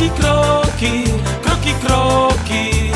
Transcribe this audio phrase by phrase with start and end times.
[0.00, 1.04] Kroki, kroki,
[1.42, 2.90] kroki, kroki.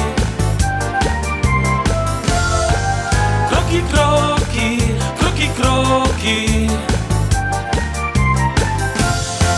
[3.48, 4.78] Kroki, kroki,
[5.18, 6.68] kroki, kroki.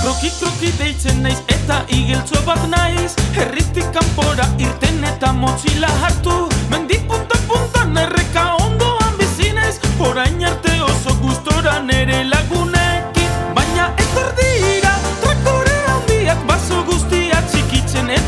[0.02, 3.14] Kroki, kroki deitzen naiz eta igeltxo bat naiz.
[3.38, 6.48] Herritik kanpora irten eta motxila hartu.
[6.68, 7.75] Mendi punta puntan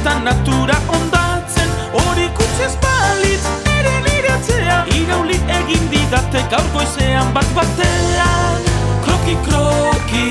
[0.09, 1.69] eta natura ondatzen.
[1.93, 8.63] Hori kutsiz balitz nire nire atzea Irauli egin didate gaur goizean bat batean.
[9.05, 10.25] Kroki, kroki,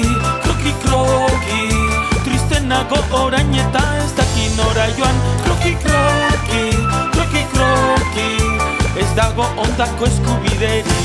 [0.44, 1.62] kroki, kroki.
[2.26, 5.22] Triste nago orain eta ez daki nora joan.
[5.46, 6.64] Kroki, kroki,
[7.14, 8.30] kroki, kroki.
[8.98, 10.98] Ez dago ondako eskubideri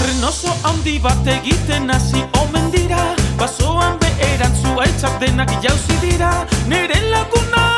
[0.00, 3.02] Tren oso handi bat egiten hasi omen dira.
[3.40, 6.30] Basoan beheran zuaitzak denak jauzi dira.
[6.70, 7.69] Nere lagunatearen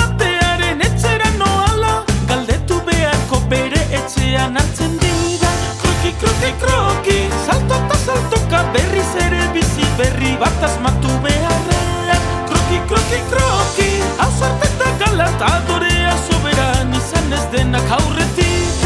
[4.03, 5.51] etxean hartzen dira
[5.83, 7.19] Kroki, kroki, kroki.
[7.47, 12.25] Salto eta saltoka berriz ere bizi berri bat asmatu beharrean.
[12.51, 18.83] Kroki, kroki, kroki Hausart eta galatadorea soberan izan ez denak aurretik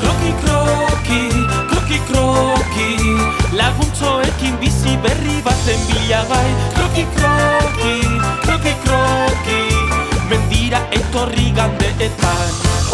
[0.00, 1.20] Kroki, kroki,
[1.72, 2.90] kroki, kroki
[3.60, 6.48] Laguntzoekin bizi berri baten bila bai.
[6.78, 7.96] Kroki, kroki,
[8.46, 9.62] kroki, kroki
[10.32, 12.89] Mendira etorri gandeetan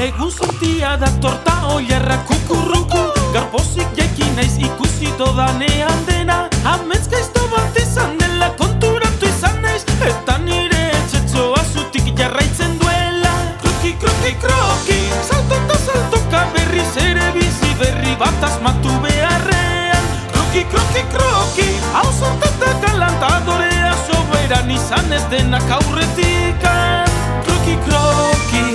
[0.00, 2.98] Egun zentia da torta oiarra kukurruku.
[3.32, 6.48] Garpozik jekin naiz ikusi dodanean dena.
[6.66, 9.84] Amets gaizto bat izan dela konturatu izan naiz.
[10.02, 13.30] Eta nire etxetxoa zutik jarraitzen duela.
[13.62, 14.98] Kroki, kroki, kroki
[15.28, 20.10] Salto eta saltoka berriz ere bizi berri bat asmatu beharrean.
[20.34, 22.10] Kroki, kroki, kroki Hau
[22.50, 27.06] eta galantadorea soberan izan ez denak aurretikan.
[27.46, 28.66] Kroki, kroki,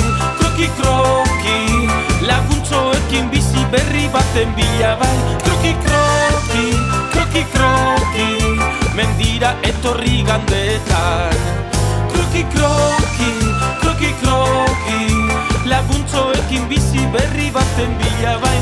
[0.59, 5.17] Kroki, kroki Laguntzoekin bizi berri baten bila bai.
[5.39, 6.65] Kroki, kroki,
[7.13, 8.29] kroki, kroki
[8.95, 11.39] Mendira etorri gandetan
[12.11, 13.31] Kroki, kroki,
[13.79, 15.01] kroki, kroki
[15.63, 18.59] Laguntzoekin bizi berri baten bila bai.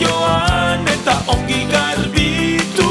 [0.00, 2.90] joan eta ongi garbitu.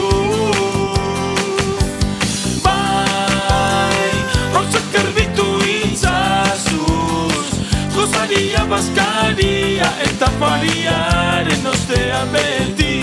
[2.64, 4.10] Bai,
[4.54, 7.48] rotzak garbitu itzazuz
[7.96, 12.96] Gozaria bazkaria eta fariaren ostea beti.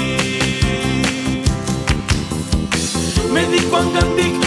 [3.34, 4.43] Medikoan gandik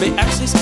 [0.00, 0.59] may access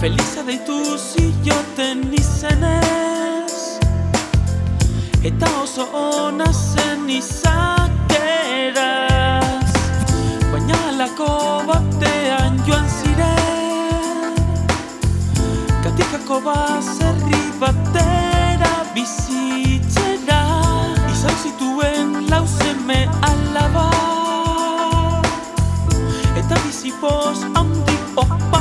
[0.00, 3.52] Felixa deitu zioten izenez
[5.20, 7.60] Eta oso ona zen izateraz
[10.52, 11.28] Baina alako
[11.68, 14.40] batean joan ziren
[15.84, 20.40] Katikako bazerri batera bizitzera
[21.12, 23.00] Izan zituen lauzeme
[23.32, 23.90] alaba.
[26.40, 28.59] Eta bizipoz handi opa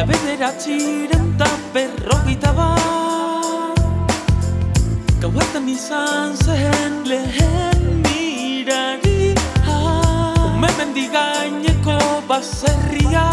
[0.00, 3.76] Mila bederatxiren eta berrogita bat.
[5.20, 9.36] Gau hartan izan zen lehen mirari
[9.68, 13.28] Umemen digaineko baserria.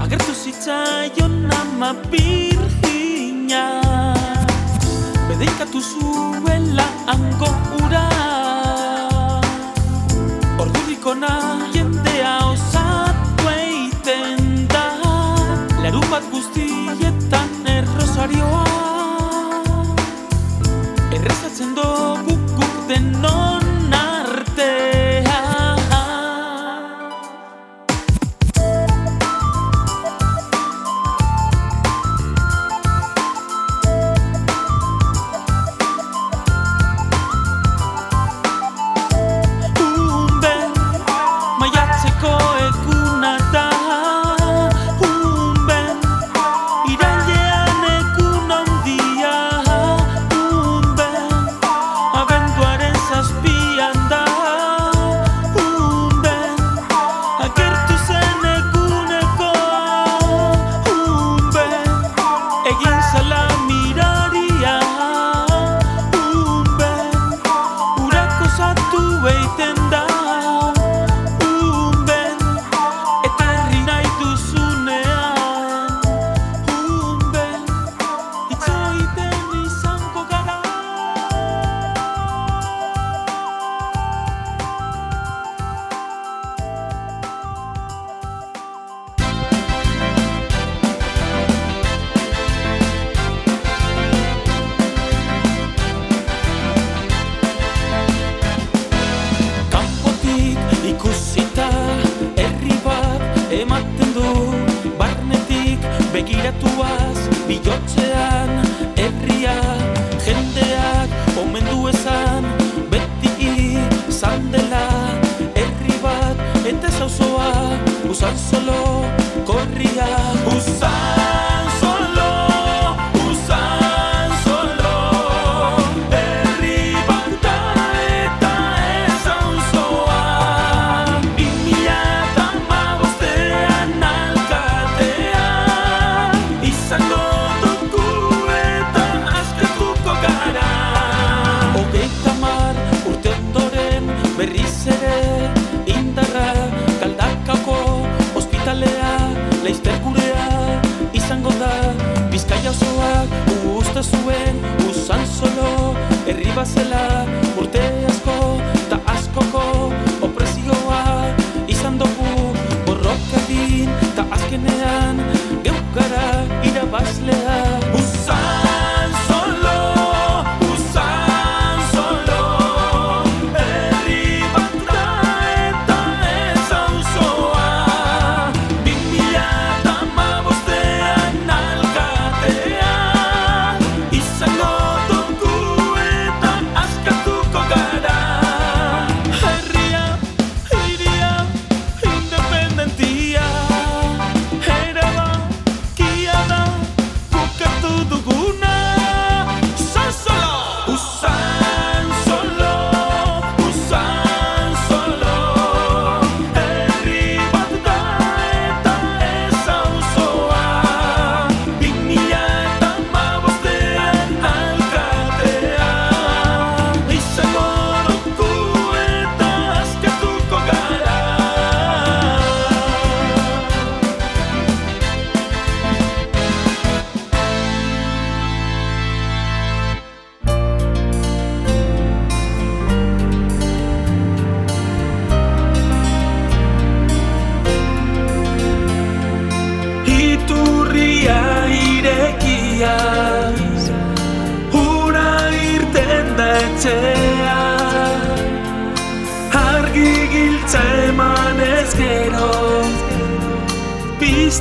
[0.00, 3.66] Agertu zitzaion ama birgina
[5.28, 8.08] Bedeikatu zuela ango ura.
[10.56, 11.34] Ordu dikona
[11.76, 12.73] jendea osa
[16.14, 18.62] bat guztietan errosarioa.
[21.16, 21.88] Errezatzen do
[22.28, 23.53] guk guk denok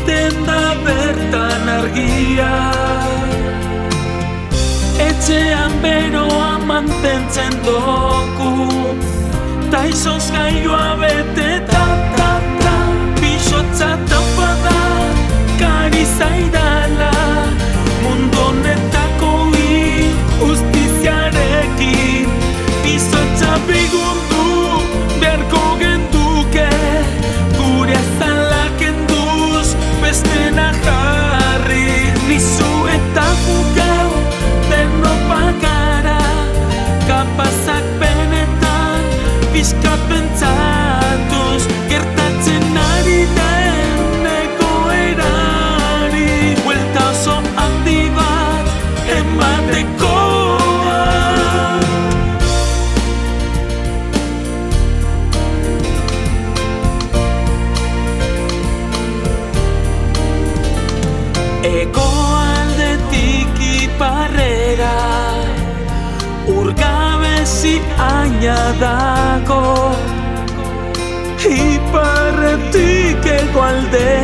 [0.04, 2.72] Uzten da bertan argia.
[5.00, 8.52] Etxean beroa mantentzen doku
[9.72, 11.86] Ta izoz gaioa bete ta
[12.18, 12.32] ta
[12.64, 12.76] ta.
[13.22, 14.82] Bixotza taupada
[15.60, 17.14] kari zaidala.
[18.04, 20.12] Mundu honetako hi
[20.52, 22.28] ustiziarekin
[22.84, 24.23] Bizotza bigun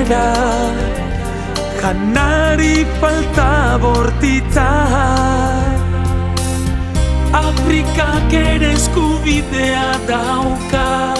[0.10, 0.90] egualdera
[1.82, 4.70] Janari falta bortitza.
[7.34, 11.14] Afrikak ere eskubidea dauka.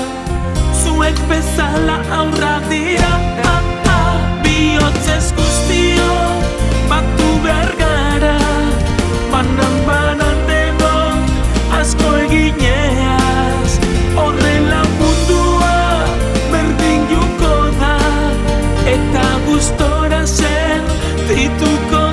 [0.82, 3.14] Zuek bezala aurra dira.
[3.46, 3.62] Ah,
[3.96, 6.12] ah, Bihotzez guztio
[6.90, 8.38] batu behar gara.
[9.32, 9.69] Banan banan
[19.60, 20.86] Eta gustora zen
[21.28, 22.09] dituko gara